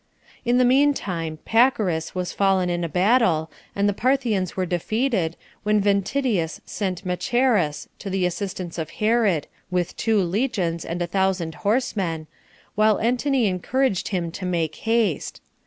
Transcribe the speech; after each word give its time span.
7. 0.39 0.49
In 0.49 0.57
the 0.57 0.65
mean 0.65 0.95
time, 0.95 1.37
Pacorus 1.45 2.15
was 2.15 2.33
fallen 2.33 2.71
in 2.71 2.83
a 2.83 2.89
battle, 2.89 3.51
and 3.75 3.87
the 3.87 3.93
Parthians 3.93 4.57
were 4.57 4.65
defeated, 4.65 5.37
when 5.61 5.79
Ventidius 5.79 6.59
sent 6.65 7.05
Macheras 7.05 7.87
to 7.99 8.09
the 8.09 8.25
assistance 8.25 8.79
of 8.79 8.89
Herod, 8.97 9.45
with 9.69 9.95
two 9.95 10.19
legions, 10.23 10.83
and 10.85 11.03
a 11.03 11.05
thousand 11.05 11.53
horsemen, 11.53 12.25
while 12.73 12.99
Antony 12.99 13.45
encouraged 13.45 14.07
him 14.07 14.31
to 14.31 14.43
make 14.43 14.75
haste. 14.77 15.39